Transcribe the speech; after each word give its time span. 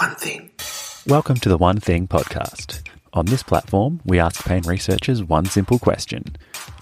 One 0.00 0.14
thing. 0.14 0.50
Welcome 1.06 1.36
to 1.40 1.50
the 1.50 1.58
One 1.58 1.78
Thing 1.78 2.08
podcast. 2.08 2.80
On 3.12 3.26
this 3.26 3.42
platform, 3.42 4.00
we 4.06 4.18
ask 4.18 4.42
pain 4.46 4.62
researchers 4.62 5.22
one 5.22 5.44
simple 5.44 5.78
question 5.78 6.36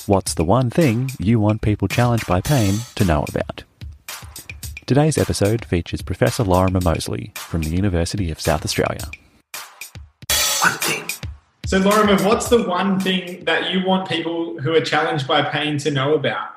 What's 0.06 0.34
the 0.34 0.44
one 0.44 0.71
thing 0.71 1.10
you 1.18 1.41
want 1.41 1.60
people 1.60 1.89
challenged 1.89 2.28
by 2.28 2.41
pain 2.41 2.75
to 2.94 3.04
know 3.04 3.25
about? 3.26 3.65
Today's 4.86 5.18
episode 5.18 5.65
features 5.65 6.00
Professor 6.00 6.44
Lorimer 6.44 6.81
Moseley 6.81 7.33
from 7.34 7.62
the 7.62 7.70
University 7.70 8.30
of 8.30 8.41
South 8.41 8.64
Australia. 8.64 9.11
One 10.62 10.79
thing. 10.79 11.11
So, 11.66 11.79
Lorimer, 11.79 12.23
what's 12.23 12.48
the 12.48 12.69
one 12.69 13.00
thing 13.00 13.45
that 13.46 13.73
you 13.73 13.85
want 13.85 14.09
people 14.09 14.61
who 14.61 14.73
are 14.77 14.80
challenged 14.80 15.27
by 15.27 15.43
pain 15.43 15.79
to 15.79 15.91
know 15.91 16.14
about? 16.14 16.50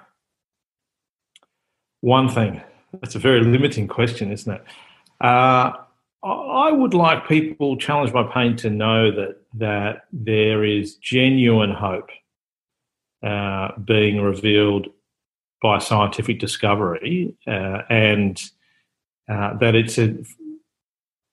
One 2.02 2.30
thing. 2.30 2.62
That's 3.00 3.16
a 3.16 3.20
very 3.20 3.43
limiting 3.43 3.88
question, 3.88 4.32
isn't 4.32 4.54
it? 4.54 4.64
Uh, 5.20 5.73
I 6.24 6.72
would 6.72 6.94
like 6.94 7.28
people 7.28 7.78
challenged 7.78 8.14
by 8.14 8.24
pain 8.24 8.56
to 8.57 8.70
know 8.70 9.12
that 9.12 9.38
that 9.56 10.04
there 10.14 10.64
is 10.64 10.96
genuine 10.96 11.74
hope 11.74 12.10
uh, 13.24 13.70
being 13.84 14.21
revealed 14.21 14.88
by 15.62 15.79
scientific 15.79 16.39
discovery, 16.39 17.36
uh, 17.48 17.82
and 17.89 18.42
uh, 19.29 19.57
that 19.57 19.76
it's 19.76 19.98
a. 19.98 20.15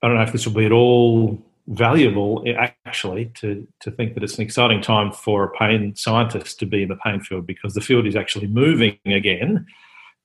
I 0.00 0.06
don't 0.06 0.16
know 0.16 0.22
if 0.22 0.32
this 0.32 0.46
will 0.46 0.54
be 0.54 0.66
at 0.66 0.72
all 0.72 1.42
valuable, 1.66 2.42
actually, 2.86 3.26
to 3.36 3.66
to 3.80 3.90
think 3.90 4.14
that 4.14 4.22
it's 4.22 4.36
an 4.36 4.42
exciting 4.42 4.80
time 4.80 5.12
for 5.12 5.44
a 5.44 5.50
pain 5.50 5.94
scientist 5.96 6.58
to 6.60 6.66
be 6.66 6.82
in 6.82 6.88
the 6.88 6.96
pain 6.96 7.20
field 7.20 7.46
because 7.46 7.74
the 7.74 7.82
field 7.82 8.06
is 8.06 8.16
actually 8.16 8.46
moving 8.46 8.98
again, 9.04 9.66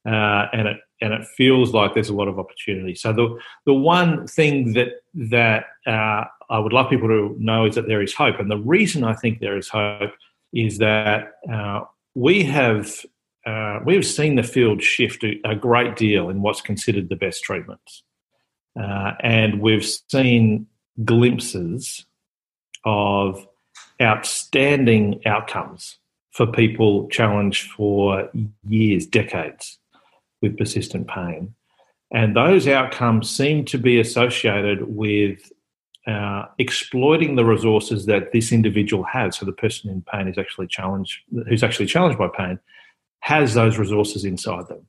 uh, 0.06 0.48
and 0.52 0.68
it 0.68 0.78
and 1.02 1.14
it 1.14 1.26
feels 1.38 1.74
like 1.74 1.94
there's 1.94 2.10
a 2.10 2.14
lot 2.14 2.28
of 2.28 2.40
opportunity. 2.40 2.96
So 2.96 3.14
the 3.14 3.40
the 3.66 3.74
one 3.74 4.28
thing 4.28 4.74
that 4.74 4.90
that 5.14 5.66
uh, 5.88 6.26
I 6.50 6.60
would 6.60 6.74
love 6.74 6.90
people 6.90 7.08
to 7.08 7.36
know 7.40 7.66
is 7.66 7.76
that 7.76 7.88
there 7.88 8.02
is 8.02 8.14
hope, 8.14 8.40
and 8.40 8.52
the 8.52 8.58
reason 8.58 9.04
I 9.04 9.14
think 9.14 9.40
there 9.40 9.58
is 9.58 9.70
hope 9.70 10.12
is 10.54 10.78
that 10.80 11.32
uh, 11.52 11.82
we 12.16 12.44
have 12.44 12.94
uh, 13.46 13.80
we 13.86 13.96
have 13.96 14.06
seen 14.06 14.36
the 14.36 14.44
field 14.44 14.84
shift 14.84 15.24
a 15.24 15.56
great 15.56 15.96
deal 15.96 16.30
in 16.30 16.42
what's 16.42 16.62
considered 16.62 17.10
the 17.10 17.16
best 17.16 17.44
treatments, 17.44 18.04
uh, 18.80 19.14
and 19.22 19.62
we've 19.62 19.86
seen 19.86 20.68
glimpses 21.06 22.06
of 22.86 23.48
outstanding 24.02 25.22
outcomes 25.26 25.98
for 26.32 26.46
people 26.46 27.08
challenged 27.10 27.72
for 27.72 28.30
years, 28.68 29.06
decades 29.06 29.80
with 30.44 30.58
persistent 30.58 31.08
pain. 31.08 31.56
And 32.12 32.36
those 32.36 32.68
outcomes 32.68 33.28
seem 33.28 33.66
to 33.66 33.80
be 33.80 34.00
associated 34.00 34.96
with 34.96 35.52
uh, 36.06 36.46
exploiting 36.60 37.36
the 37.36 37.46
resources 37.46 38.06
that 38.06 38.34
this 38.34 38.52
individual 38.52 39.04
has. 39.06 39.38
So 39.38 39.48
the 39.48 39.54
person 39.54 39.90
in 39.90 40.04
pain 40.04 40.28
is 40.28 40.38
actually 40.38 40.68
challenged, 40.68 41.22
who's 41.48 41.64
actually 41.64 41.88
challenged 41.88 42.20
by 42.20 42.28
pain, 42.28 42.60
has 43.22 43.56
those 43.56 43.80
resources 43.80 44.26
inside 44.26 44.68
them. 44.68 44.86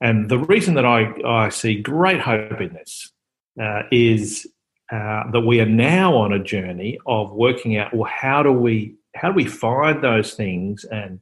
And 0.00 0.28
the 0.28 0.38
reason 0.38 0.74
that 0.74 0.86
I, 0.86 1.12
I 1.24 1.50
see 1.50 1.80
great 1.80 2.20
hope 2.20 2.60
in 2.60 2.72
this 2.72 3.12
uh, 3.60 3.82
is 3.92 4.46
uh, 4.90 5.30
that 5.30 5.42
we 5.46 5.60
are 5.60 5.66
now 5.66 6.16
on 6.16 6.32
a 6.32 6.42
journey 6.42 6.98
of 7.06 7.30
working 7.32 7.76
out 7.76 7.92
well 7.92 8.10
how 8.10 8.42
do 8.42 8.50
we 8.50 8.94
how 9.14 9.28
do 9.28 9.34
we 9.34 9.44
find 9.44 10.02
those 10.02 10.32
things 10.32 10.84
and 10.84 11.20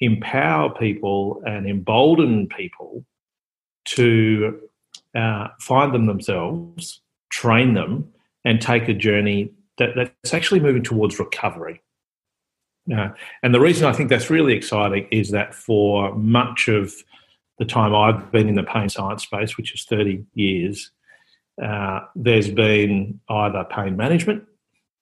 empower 0.00 0.70
people 0.70 1.42
and 1.46 1.66
embolden 1.66 2.48
people 2.48 3.04
to 3.84 4.60
uh, 5.14 5.48
find 5.60 5.94
them 5.94 6.06
themselves, 6.06 7.00
train 7.30 7.74
them, 7.74 8.12
and 8.44 8.60
take 8.60 8.88
a 8.88 8.94
journey 8.94 9.50
that, 9.78 9.90
that's 9.96 10.34
actually 10.34 10.60
moving 10.60 10.82
towards 10.82 11.18
recovery. 11.18 11.80
Uh, 12.94 13.08
and 13.42 13.54
the 13.54 13.60
reason 13.60 13.86
I 13.86 13.92
think 13.92 14.10
that's 14.10 14.28
really 14.28 14.52
exciting 14.54 15.08
is 15.10 15.30
that 15.30 15.54
for 15.54 16.14
much 16.14 16.68
of 16.68 16.92
the 17.58 17.64
time 17.64 17.94
I've 17.94 18.30
been 18.30 18.48
in 18.48 18.56
the 18.56 18.62
pain 18.62 18.88
science 18.88 19.22
space, 19.22 19.56
which 19.56 19.74
is 19.74 19.84
30 19.84 20.24
years, 20.34 20.90
uh, 21.62 22.00
there's 22.14 22.50
been 22.50 23.20
either 23.28 23.64
pain 23.64 23.96
management, 23.96 24.44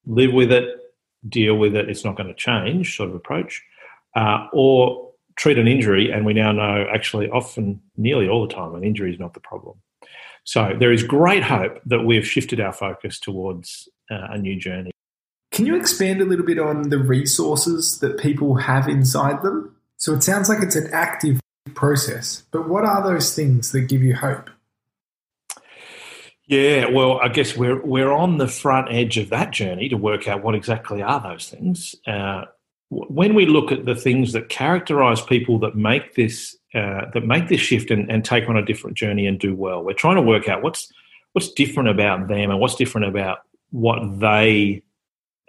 live 0.06 0.32
with 0.32 0.52
it, 0.52 0.78
deal 1.28 1.56
with 1.56 1.74
it, 1.74 1.88
it's 1.88 2.04
not 2.04 2.16
going 2.16 2.28
to 2.28 2.34
change 2.34 2.96
sort 2.96 3.08
of 3.08 3.14
approach, 3.14 3.62
uh, 4.16 4.46
or 4.52 5.10
treat 5.36 5.58
an 5.58 5.68
injury, 5.68 6.10
and 6.10 6.26
we 6.26 6.34
now 6.34 6.52
know 6.52 6.86
actually 6.92 7.28
often, 7.30 7.80
nearly 7.96 8.28
all 8.28 8.46
the 8.46 8.52
time, 8.52 8.74
an 8.74 8.84
injury 8.84 9.12
is 9.12 9.20
not 9.20 9.34
the 9.34 9.40
problem. 9.40 9.76
So 10.44 10.74
there 10.78 10.92
is 10.92 11.02
great 11.02 11.42
hope 11.42 11.80
that 11.86 12.04
we've 12.04 12.26
shifted 12.26 12.60
our 12.60 12.72
focus 12.72 13.18
towards 13.18 13.88
uh, 14.10 14.26
a 14.30 14.38
new 14.38 14.58
journey. 14.58 14.90
Can 15.52 15.66
you 15.66 15.76
expand 15.76 16.20
a 16.20 16.24
little 16.24 16.46
bit 16.46 16.58
on 16.58 16.88
the 16.88 16.98
resources 16.98 17.98
that 18.00 18.18
people 18.18 18.56
have 18.56 18.88
inside 18.88 19.42
them? 19.42 19.76
So 19.98 20.14
it 20.14 20.22
sounds 20.22 20.48
like 20.48 20.62
it's 20.62 20.76
an 20.76 20.88
active 20.92 21.40
process, 21.74 22.42
but 22.50 22.68
what 22.68 22.84
are 22.84 23.02
those 23.02 23.34
things 23.34 23.70
that 23.72 23.82
give 23.82 24.02
you 24.02 24.16
hope? 24.16 24.50
Yeah, 26.46 26.90
well, 26.90 27.20
I 27.20 27.28
guess 27.28 27.56
we're 27.56 27.80
we're 27.84 28.10
on 28.10 28.38
the 28.38 28.48
front 28.48 28.88
edge 28.90 29.16
of 29.16 29.30
that 29.30 29.52
journey 29.52 29.88
to 29.88 29.96
work 29.96 30.26
out 30.26 30.42
what 30.42 30.54
exactly 30.54 31.00
are 31.00 31.20
those 31.20 31.48
things. 31.48 31.94
Uh, 32.06 32.46
when 32.92 33.34
we 33.34 33.46
look 33.46 33.72
at 33.72 33.86
the 33.86 33.94
things 33.94 34.32
that 34.32 34.50
characterize 34.50 35.22
people 35.22 35.58
that 35.60 35.74
make 35.74 36.14
this 36.14 36.56
uh, 36.74 37.10
that 37.14 37.24
make 37.24 37.48
this 37.48 37.60
shift 37.60 37.90
and, 37.90 38.10
and, 38.10 38.24
take 38.24 38.48
on 38.48 38.56
a 38.56 38.64
different 38.64 38.96
journey 38.96 39.26
and 39.26 39.38
do 39.38 39.54
well, 39.54 39.82
we're 39.82 39.92
trying 39.92 40.16
to 40.16 40.22
work 40.22 40.48
out 40.48 40.62
what's 40.62 40.92
what's 41.32 41.50
different 41.52 41.88
about 41.88 42.28
them 42.28 42.50
and 42.50 42.60
what's 42.60 42.74
different 42.74 43.06
about 43.06 43.38
what 43.70 44.20
they 44.20 44.82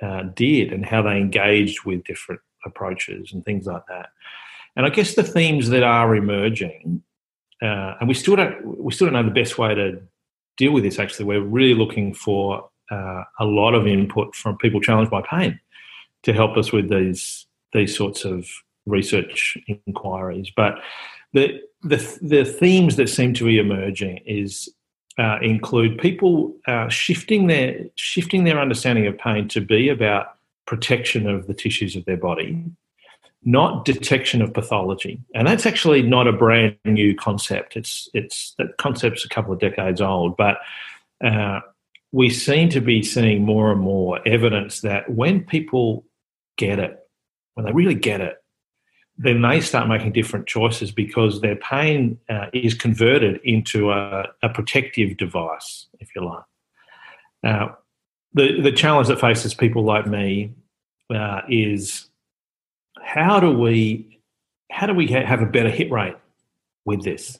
uh, 0.01 0.23
did 0.35 0.71
and 0.71 0.85
how 0.85 1.01
they 1.01 1.17
engaged 1.17 1.83
with 1.83 2.03
different 2.05 2.39
approaches 2.65 3.33
and 3.33 3.43
things 3.43 3.65
like 3.65 3.85
that. 3.87 4.09
And 4.77 4.85
I 4.85 4.89
guess 4.89 5.15
the 5.15 5.23
themes 5.23 5.69
that 5.69 5.83
are 5.83 6.15
emerging, 6.15 7.03
uh, 7.61 7.95
and 7.99 8.07
we 8.07 8.13
still 8.13 8.37
don't 8.37 8.79
we 8.79 8.93
still 8.93 9.07
don't 9.07 9.13
know 9.13 9.23
the 9.23 9.41
best 9.41 9.57
way 9.57 9.75
to 9.75 10.01
deal 10.55 10.71
with 10.71 10.83
this. 10.83 10.97
Actually, 10.97 11.25
we're 11.25 11.41
really 11.41 11.73
looking 11.73 12.13
for 12.13 12.69
uh, 12.89 13.23
a 13.39 13.45
lot 13.45 13.73
of 13.73 13.85
input 13.85 14.33
from 14.33 14.57
people 14.59 14.79
challenged 14.79 15.11
by 15.11 15.21
pain 15.21 15.59
to 16.23 16.33
help 16.33 16.57
us 16.57 16.71
with 16.71 16.89
these 16.89 17.45
these 17.73 17.95
sorts 17.95 18.25
of 18.25 18.47
research 18.85 19.57
inquiries. 19.85 20.51
But 20.55 20.79
the 21.33 21.61
the, 21.83 21.97
the 22.21 22.45
themes 22.45 22.95
that 22.95 23.09
seem 23.09 23.33
to 23.33 23.45
be 23.45 23.59
emerging 23.59 24.21
is 24.25 24.73
uh, 25.17 25.37
include 25.41 25.99
people 25.99 26.55
uh, 26.67 26.89
shifting 26.89 27.47
their 27.47 27.85
shifting 27.95 28.45
their 28.45 28.59
understanding 28.59 29.05
of 29.07 29.17
pain 29.17 29.47
to 29.49 29.61
be 29.61 29.89
about 29.89 30.35
protection 30.65 31.27
of 31.29 31.47
the 31.47 31.53
tissues 31.53 31.95
of 31.95 32.05
their 32.05 32.17
body, 32.17 32.63
not 33.43 33.85
detection 33.85 34.41
of 34.41 34.53
pathology. 34.53 35.19
And 35.35 35.47
that's 35.47 35.65
actually 35.65 36.01
not 36.01 36.27
a 36.27 36.31
brand 36.31 36.77
new 36.85 37.15
concept. 37.15 37.75
It's 37.75 38.09
it's 38.13 38.55
that 38.57 38.77
concept's 38.77 39.25
a 39.25 39.29
couple 39.29 39.53
of 39.53 39.59
decades 39.59 40.01
old, 40.01 40.37
but 40.37 40.57
uh, 41.23 41.59
we 42.11 42.29
seem 42.29 42.69
to 42.69 42.81
be 42.81 43.03
seeing 43.03 43.43
more 43.43 43.71
and 43.71 43.81
more 43.81 44.25
evidence 44.27 44.81
that 44.81 45.09
when 45.09 45.43
people 45.43 46.05
get 46.57 46.79
it, 46.79 46.97
when 47.53 47.65
they 47.65 47.71
really 47.71 47.95
get 47.95 48.21
it, 48.21 48.37
then 49.17 49.41
they 49.41 49.61
start 49.61 49.87
making 49.87 50.11
different 50.11 50.47
choices 50.47 50.91
because 50.91 51.41
their 51.41 51.55
pain 51.55 52.17
uh, 52.29 52.47
is 52.51 52.73
converted 52.73 53.39
into 53.43 53.91
a, 53.91 54.25
a, 54.41 54.49
protective 54.49 55.17
device, 55.17 55.87
if 55.99 56.09
you 56.15 56.25
like. 56.25 56.43
Now, 57.43 57.77
the, 58.33 58.59
the 58.61 58.71
challenge 58.71 59.07
that 59.09 59.19
faces 59.19 59.53
people 59.53 59.83
like 59.83 60.07
me 60.07 60.53
uh, 61.13 61.41
is 61.47 62.09
how 63.01 63.39
do 63.39 63.51
we 63.51 64.19
how 64.71 64.87
do 64.87 64.93
we 64.93 65.07
have 65.07 65.41
a 65.41 65.45
better 65.45 65.69
hit 65.69 65.91
rate 65.91 66.15
with 66.85 67.03
this? 67.03 67.39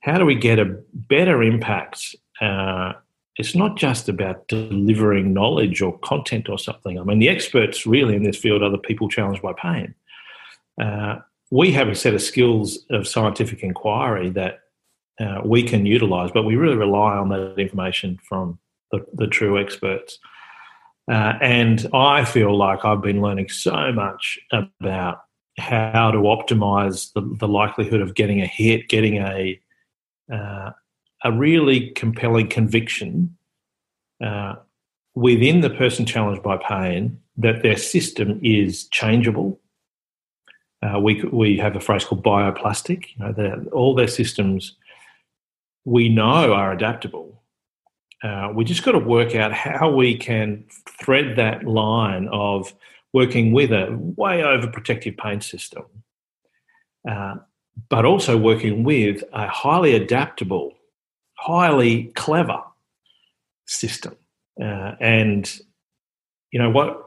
How 0.00 0.18
do 0.18 0.24
we 0.24 0.34
get 0.34 0.58
a 0.58 0.64
better 0.92 1.42
impact 1.42 2.16
uh, 2.40 2.94
it's 3.38 3.54
not 3.54 3.76
just 3.76 4.08
about 4.08 4.48
delivering 4.48 5.32
knowledge 5.34 5.82
or 5.82 5.98
content 5.98 6.48
or 6.48 6.58
something. 6.58 6.98
I 6.98 7.02
mean, 7.02 7.18
the 7.18 7.28
experts 7.28 7.86
really 7.86 8.16
in 8.16 8.22
this 8.22 8.36
field 8.36 8.62
are 8.62 8.70
the 8.70 8.78
people 8.78 9.08
challenged 9.08 9.42
by 9.42 9.52
pain. 9.52 9.94
Uh, 10.80 11.16
we 11.50 11.72
have 11.72 11.88
a 11.88 11.94
set 11.94 12.14
of 12.14 12.22
skills 12.22 12.84
of 12.90 13.06
scientific 13.06 13.62
inquiry 13.62 14.30
that 14.30 14.60
uh, 15.20 15.40
we 15.44 15.62
can 15.62 15.86
utilize, 15.86 16.30
but 16.32 16.44
we 16.44 16.56
really 16.56 16.76
rely 16.76 17.16
on 17.16 17.28
that 17.28 17.58
information 17.58 18.18
from 18.28 18.58
the, 18.90 19.04
the 19.14 19.26
true 19.26 19.58
experts. 19.58 20.18
Uh, 21.10 21.34
and 21.40 21.88
I 21.94 22.24
feel 22.24 22.56
like 22.56 22.84
I've 22.84 23.02
been 23.02 23.22
learning 23.22 23.48
so 23.48 23.92
much 23.92 24.38
about 24.50 25.20
how 25.58 26.10
to 26.10 26.18
optimize 26.18 27.12
the, 27.12 27.22
the 27.38 27.48
likelihood 27.48 28.00
of 28.00 28.14
getting 28.14 28.42
a 28.42 28.46
hit, 28.46 28.88
getting 28.88 29.16
a 29.18 29.60
uh, 30.32 30.72
a 31.28 31.30
really 31.46 31.78
compelling 32.02 32.48
conviction 32.58 33.36
uh, 34.28 34.54
within 35.14 35.60
the 35.60 35.70
person 35.70 36.06
challenged 36.06 36.42
by 36.42 36.56
pain 36.56 37.02
that 37.44 37.62
their 37.62 37.78
system 37.78 38.28
is 38.42 38.88
changeable. 38.98 39.50
Uh, 40.84 40.98
we 41.06 41.12
we 41.42 41.58
have 41.64 41.76
a 41.76 41.80
phrase 41.86 42.04
called 42.06 42.24
bioplastic. 42.24 43.00
You 43.12 43.18
know, 43.20 43.30
all 43.78 43.94
their 43.94 44.12
systems 44.20 44.76
we 45.96 46.04
know 46.08 46.52
are 46.60 46.70
adaptable, 46.78 47.28
Uh, 48.22 48.50
we 48.54 48.64
just 48.64 48.82
got 48.82 48.92
to 48.92 48.98
work 48.98 49.34
out 49.34 49.52
how 49.52 49.90
we 49.90 50.16
can 50.16 50.64
thread 51.00 51.36
that 51.36 51.64
line 51.64 52.28
of 52.32 52.74
working 53.12 53.52
with 53.52 53.70
a 53.72 53.86
way 54.16 54.40
overprotective 54.40 55.16
pain 55.16 55.40
system, 55.40 55.84
uh, 57.08 57.36
but 57.88 58.04
also 58.04 58.36
working 58.36 58.84
with 58.84 59.22
a 59.32 59.46
highly 59.48 59.94
adaptable, 59.94 60.72
highly 61.46 62.04
clever 62.16 62.60
system. 63.66 64.16
Uh, 64.60 64.92
and 65.00 65.60
you 66.50 66.58
know 66.58 66.70
what? 66.70 67.02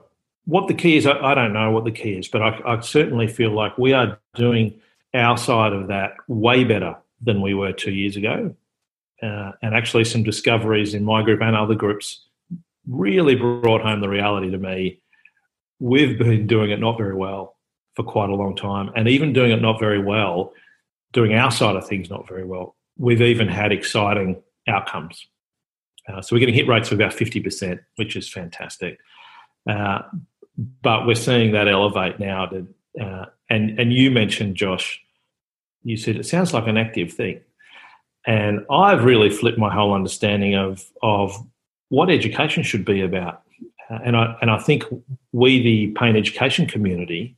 What 0.45 0.67
the 0.67 0.73
key 0.73 0.97
is, 0.97 1.05
I, 1.05 1.19
I, 1.19 1.35
don't 1.35 1.53
know 1.53 1.69
what 1.71 1.83
the 1.83 1.91
key 1.91 2.13
is, 2.13 2.27
but 2.27 2.41
I, 2.41 2.59
I 2.65 2.79
certainly 2.79 3.27
feel 3.27 3.51
like 3.51 3.77
we 3.77 3.93
are 3.93 4.17
doing 4.33 4.79
our 5.13 5.37
side 5.37 5.73
of 5.73 5.87
that 5.87 6.13
way 6.27 6.63
better 6.63 6.95
than 7.21 7.41
we 7.41 7.53
were 7.53 7.71
two 7.71 7.91
years 7.91 8.15
ago. 8.15 8.55
Uh, 9.21 9.51
and 9.61 9.75
actually, 9.75 10.05
some 10.05 10.23
discoveries 10.23 10.93
in 10.93 11.03
my 11.03 11.21
group 11.21 11.41
and 11.41 11.55
other 11.55 11.75
groups 11.75 12.25
really 12.87 13.35
brought 13.35 13.81
home 13.81 13.99
the 13.99 14.09
reality 14.09 14.49
to 14.49 14.57
me. 14.57 14.99
We've 15.79 16.17
been 16.17 16.47
doing 16.47 16.71
it 16.71 16.79
not 16.79 16.97
very 16.97 17.15
well 17.15 17.57
for 17.95 18.03
quite 18.03 18.29
a 18.29 18.35
long 18.35 18.55
time, 18.55 18.91
and 18.95 19.07
even 19.07 19.33
doing 19.33 19.51
it 19.51 19.61
not 19.61 19.79
very 19.79 20.01
well, 20.01 20.53
doing 21.11 21.33
our 21.33 21.51
side 21.51 21.75
of 21.75 21.87
things 21.87 22.09
not 22.09 22.27
very 22.27 22.45
well. 22.45 22.75
We've 22.99 23.21
even 23.21 23.47
had 23.47 23.71
exciting 23.71 24.41
outcomes. 24.67 25.25
Uh, 26.07 26.21
so 26.21 26.35
we're 26.35 26.39
getting 26.39 26.55
hit 26.55 26.67
rates 26.67 26.91
of 26.91 26.99
about 26.99 27.13
50%, 27.13 27.79
which 27.95 28.15
is 28.15 28.29
fantastic. 28.29 28.99
Uh, 29.67 30.01
but 30.81 31.07
we're 31.07 31.15
seeing 31.15 31.53
that 31.53 31.67
elevate 31.67 32.19
now. 32.19 32.45
To, 32.47 32.67
uh, 33.01 33.25
and, 33.49 33.79
and 33.79 33.93
you 33.93 34.11
mentioned, 34.11 34.55
Josh, 34.55 35.01
you 35.83 35.97
said 35.97 36.17
it 36.17 36.25
sounds 36.25 36.53
like 36.53 36.67
an 36.67 36.77
active 36.77 37.13
thing. 37.13 37.41
And 38.25 38.65
I've 38.69 39.05
really 39.05 39.29
flipped 39.29 39.57
my 39.57 39.73
whole 39.73 39.93
understanding 39.93 40.55
of, 40.55 40.85
of 41.01 41.35
what 41.87 42.09
education 42.09 42.63
should 42.63 42.85
be 42.85 43.01
about. 43.01 43.43
Uh, 43.89 43.99
and, 44.03 44.17
I, 44.17 44.35
and 44.41 44.51
I 44.51 44.59
think 44.59 44.83
we, 45.31 45.63
the 45.63 45.87
pain 45.99 46.15
education 46.15 46.65
community, 46.67 47.37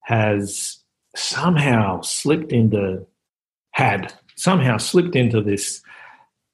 has 0.00 0.78
somehow 1.16 2.00
slipped 2.02 2.52
into, 2.52 3.04
had 3.72 4.12
somehow 4.36 4.76
slipped 4.76 5.16
into 5.16 5.40
this 5.40 5.82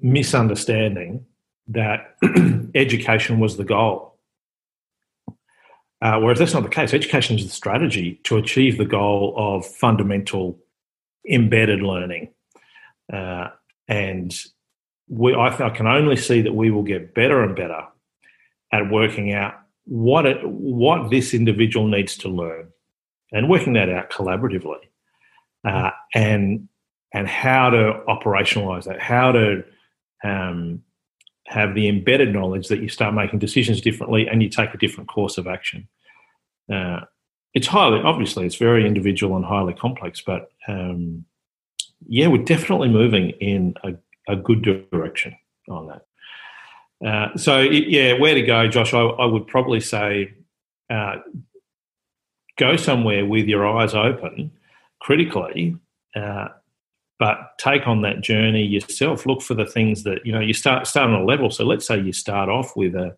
misunderstanding 0.01 1.25
that 1.69 2.17
education 2.75 3.39
was 3.39 3.57
the 3.57 3.65
goal. 3.65 4.19
Uh, 6.01 6.19
whereas 6.19 6.39
that's 6.39 6.55
not 6.55 6.65
the 6.65 6.69
case. 6.69 6.93
Education 6.93 7.37
is 7.37 7.45
the 7.45 7.53
strategy 7.53 8.21
to 8.25 8.37
achieve 8.37 8.77
the 8.77 8.85
goal 8.85 9.35
of 9.37 9.65
fundamental 9.65 10.59
embedded 11.31 11.81
learning. 11.81 12.33
Uh, 13.13 13.49
and 13.87 14.35
we, 15.09 15.35
I, 15.35 15.67
I, 15.67 15.71
can 15.71 15.87
only 15.87 16.17
see 16.17 16.43
that 16.43 16.55
we 16.55 16.71
will 16.73 16.83
get 16.83 17.15
better 17.15 17.45
and 17.45 17.55
better 17.55 17.87
at 18.73 18.91
working 18.91 19.33
out 19.33 19.55
what 19.85 20.27
it, 20.27 20.39
what 20.45 21.11
this 21.11 21.35
individual 21.35 21.87
needs 21.87 22.17
to 22.19 22.29
learn 22.29 22.69
and 23.31 23.49
working 23.49 23.75
that 23.75 23.89
out 23.89 24.11
collaboratively 24.11 24.79
uh, 25.65 25.91
and 26.15 26.69
and 27.13 27.29
how 27.29 27.71
to 27.71 28.03
operationalize 28.09 28.85
that, 28.85 29.01
how 29.01 29.33
to 29.33 29.65
um, 30.25 30.83
have 31.47 31.75
the 31.75 31.89
embedded 31.89 32.33
knowledge 32.33 32.69
that 32.69 32.81
you 32.81 32.89
start 32.89 33.15
making 33.15 33.39
decisions 33.39 33.81
differently 33.81 34.27
and 34.29 34.43
you 34.43 34.49
take 34.49 34.73
a 34.73 34.79
different 34.79 35.09
course 35.09 35.39
of 35.39 35.47
action. 35.47 35.89
Uh, 36.73 37.01
it's 37.55 37.67
highly, 37.67 38.01
obviously, 38.01 38.47
it's 38.47 38.57
very 38.57 38.87
individual 38.87 39.37
and 39.37 39.45
highly 39.45 39.75
complex, 39.75 40.23
but 40.23 40.51
um, 40.69 41.25
yeah, 42.09 42.27
we're 42.29 42.43
definitely 42.45 42.89
moving 42.89 43.31
in 43.41 43.75
a, 43.85 43.95
a 44.29 44.37
good 44.37 44.63
direction 44.63 45.37
on 45.69 45.89
that. 45.89 46.07
Uh, 47.07 47.37
so, 47.37 47.61
yeah, 47.61 48.15
where 48.19 48.35
to 48.35 48.43
go, 48.43 48.69
Josh? 48.69 48.95
I, 48.95 49.01
I 49.01 49.27
would 49.27 49.47
probably 49.49 49.81
say 49.81 50.33
uh, 50.89 51.17
go 52.57 52.77
somewhere 52.77 53.27
with 53.27 53.47
your 53.47 53.67
eyes 53.67 53.93
open 53.93 54.53
critically 55.01 55.77
uh, 56.15 56.49
but 57.23 57.57
take 57.57 57.87
on 57.87 58.03
that 58.03 58.21
journey 58.21 58.65
yourself. 58.65 59.27
Look 59.27 59.43
for 59.43 59.55
the 59.55 59.65
things 59.65 60.03
that 60.03 60.27
you 60.27 60.33
know. 60.33 60.41
You 60.41 60.53
start 60.53 60.89
start 60.89 61.09
on 61.09 61.21
a 61.21 61.25
level. 61.25 61.51
So 61.51 61.65
let's 61.65 61.87
say 61.87 62.01
you 62.01 62.13
start 62.13 62.49
off 62.49 62.77
with 62.77 62.97
a 62.97 63.17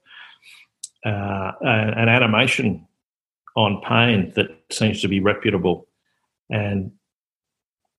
uh, 1.07 1.53
an 1.63 2.11
animation 2.11 2.87
on 3.57 3.81
pain 3.81 4.31
that 4.37 4.49
seems 4.71 5.01
to 5.01 5.09
be 5.09 5.21
reputable, 5.21 5.87
and 6.51 6.93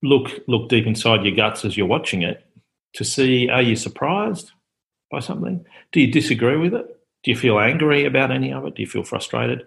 look 0.03 0.29
look 0.47 0.69
deep 0.69 0.85
inside 0.85 1.25
your 1.25 1.35
guts 1.35 1.65
as 1.65 1.75
you're 1.75 1.87
watching 1.87 2.21
it 2.21 2.45
to 2.93 3.03
see 3.03 3.49
are 3.49 3.63
you 3.63 3.75
surprised 3.75 4.51
by 5.09 5.21
something? 5.21 5.65
Do 5.91 6.01
you 6.01 6.11
disagree 6.11 6.57
with 6.57 6.75
it? 6.75 6.85
Do 7.23 7.31
you 7.31 7.35
feel 7.35 7.57
angry 7.57 8.05
about 8.05 8.29
any 8.29 8.53
of 8.53 8.63
it? 8.67 8.75
Do 8.75 8.83
you 8.83 8.87
feel 8.87 9.03
frustrated? 9.03 9.65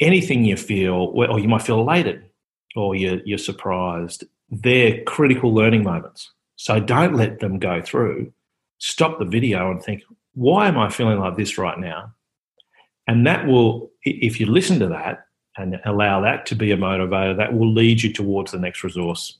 Anything 0.00 0.42
you 0.46 0.56
feel, 0.56 1.12
or 1.14 1.38
you 1.38 1.48
might 1.48 1.60
feel 1.60 1.80
elated, 1.80 2.24
or 2.76 2.94
you're, 2.94 3.20
you're 3.26 3.36
surprised 3.36 4.24
they're 4.50 5.02
critical 5.04 5.54
learning 5.54 5.84
moments. 5.84 6.30
So 6.56 6.80
don't 6.80 7.14
let 7.14 7.40
them 7.40 7.58
go 7.58 7.80
through. 7.80 8.32
Stop 8.78 9.18
the 9.18 9.24
video 9.24 9.70
and 9.70 9.82
think, 9.82 10.02
why 10.34 10.68
am 10.68 10.78
I 10.78 10.90
feeling 10.90 11.18
like 11.18 11.36
this 11.36 11.58
right 11.58 11.78
now? 11.78 12.12
And 13.06 13.26
that 13.26 13.46
will, 13.46 13.90
if 14.04 14.38
you 14.40 14.46
listen 14.46 14.78
to 14.80 14.88
that 14.88 15.26
and 15.56 15.80
allow 15.84 16.20
that 16.20 16.46
to 16.46 16.54
be 16.54 16.70
a 16.70 16.76
motivator, 16.76 17.36
that 17.36 17.54
will 17.54 17.72
lead 17.72 18.02
you 18.02 18.12
towards 18.12 18.52
the 18.52 18.58
next 18.58 18.84
resource. 18.84 19.38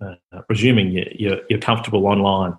Uh, 0.00 0.14
presuming 0.46 0.92
you, 0.92 1.04
you're, 1.12 1.40
you're, 1.50 1.58
comfortable 1.58 2.06
online 2.06 2.56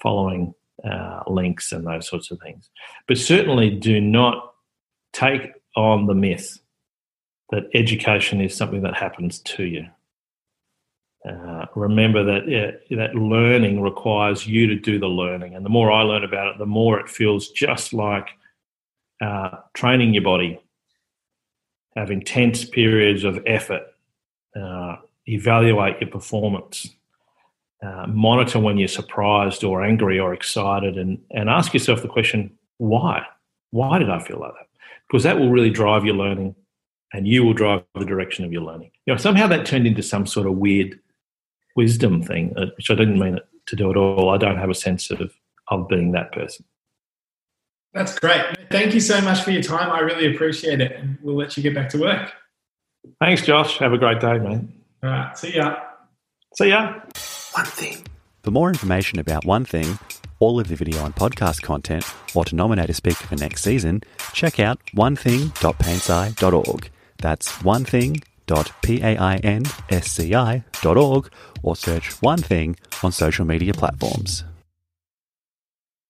following 0.00 0.54
uh, 0.88 1.20
links 1.26 1.72
and 1.72 1.84
those 1.84 2.08
sorts 2.08 2.30
of 2.30 2.38
things. 2.38 2.70
But 3.08 3.18
certainly 3.18 3.70
do 3.70 4.00
not 4.00 4.52
take 5.12 5.50
on 5.74 6.06
the 6.06 6.14
myth 6.14 6.60
that 7.50 7.64
education 7.74 8.40
is 8.40 8.54
something 8.54 8.82
that 8.82 8.94
happens 8.94 9.40
to 9.40 9.64
you. 9.64 9.86
Remember 11.76 12.24
that 12.24 12.80
that 12.88 13.14
learning 13.14 13.82
requires 13.82 14.46
you 14.46 14.66
to 14.66 14.76
do 14.76 14.98
the 14.98 15.08
learning, 15.08 15.54
and 15.54 15.62
the 15.62 15.68
more 15.68 15.92
I 15.92 16.00
learn 16.02 16.24
about 16.24 16.48
it, 16.48 16.58
the 16.58 16.64
more 16.64 16.98
it 16.98 17.06
feels 17.06 17.50
just 17.50 17.92
like 17.92 18.30
uh, 19.20 19.58
training 19.74 20.14
your 20.14 20.22
body. 20.22 20.58
Have 21.94 22.10
intense 22.10 22.64
periods 22.64 23.24
of 23.24 23.42
effort. 23.46 23.82
Uh, 24.58 24.96
evaluate 25.26 26.00
your 26.00 26.08
performance. 26.08 26.88
Uh, 27.82 28.06
monitor 28.06 28.58
when 28.58 28.78
you're 28.78 28.88
surprised 28.88 29.62
or 29.62 29.84
angry 29.84 30.18
or 30.18 30.32
excited, 30.32 30.96
and 30.96 31.18
and 31.30 31.50
ask 31.50 31.74
yourself 31.74 32.00
the 32.00 32.08
question: 32.08 32.56
Why? 32.78 33.22
Why 33.70 33.98
did 33.98 34.08
I 34.08 34.18
feel 34.18 34.40
like 34.40 34.54
that? 34.54 34.68
Because 35.06 35.24
that 35.24 35.38
will 35.38 35.50
really 35.50 35.70
drive 35.70 36.06
your 36.06 36.16
learning, 36.16 36.54
and 37.12 37.28
you 37.28 37.44
will 37.44 37.52
drive 37.52 37.84
the 37.94 38.06
direction 38.06 38.46
of 38.46 38.52
your 38.52 38.62
learning. 38.62 38.92
You 39.04 39.12
know, 39.12 39.18
somehow 39.18 39.46
that 39.48 39.66
turned 39.66 39.86
into 39.86 40.02
some 40.02 40.26
sort 40.26 40.46
of 40.46 40.54
weird 40.54 40.98
wisdom 41.76 42.22
thing, 42.22 42.52
uh, 42.56 42.66
which 42.76 42.90
I 42.90 42.94
didn't 42.94 43.18
mean 43.18 43.36
it 43.36 43.46
to 43.66 43.76
do 43.76 43.90
at 43.90 43.96
all. 43.96 44.30
I 44.30 44.38
don't 44.38 44.58
have 44.58 44.70
a 44.70 44.74
sense 44.74 45.10
of 45.10 45.32
of 45.68 45.88
being 45.88 46.12
that 46.12 46.32
person. 46.32 46.64
That's 47.92 48.18
great. 48.18 48.42
Thank 48.70 48.94
you 48.94 49.00
so 49.00 49.20
much 49.20 49.42
for 49.42 49.50
your 49.50 49.62
time. 49.62 49.90
I 49.90 50.00
really 50.00 50.34
appreciate 50.34 50.80
it, 50.80 50.92
and 50.92 51.18
we'll 51.22 51.36
let 51.36 51.56
you 51.56 51.62
get 51.62 51.74
back 51.74 51.88
to 51.90 51.98
work. 51.98 52.32
Thanks, 53.20 53.42
Josh. 53.42 53.78
Have 53.78 53.92
a 53.92 53.98
great 53.98 54.20
day, 54.20 54.38
mate. 54.38 54.60
All 55.02 55.10
right. 55.10 55.36
See 55.38 55.54
ya. 55.54 55.76
See 56.58 56.68
ya. 56.68 57.00
One 57.52 57.64
thing. 57.64 58.06
For 58.42 58.50
more 58.50 58.68
information 58.68 59.18
about 59.18 59.44
One 59.44 59.64
Thing, 59.64 59.98
all 60.38 60.60
of 60.60 60.68
the 60.68 60.76
video 60.76 61.04
and 61.04 61.14
podcast 61.14 61.62
content, 61.62 62.04
or 62.34 62.44
to 62.44 62.54
nominate 62.54 62.90
a 62.90 62.94
speaker 62.94 63.26
for 63.26 63.36
next 63.36 63.62
season, 63.62 64.02
check 64.32 64.60
out 64.60 64.78
onething.painsci.org. 64.94 66.90
That's 67.18 67.62
one 67.64 67.84
thing 67.84 68.22
www.painsci.org 68.46 71.30
or 71.62 71.76
search 71.76 72.22
One 72.22 72.38
Thing 72.38 72.76
on 73.02 73.12
social 73.12 73.44
media 73.44 73.74
platforms. 73.74 74.44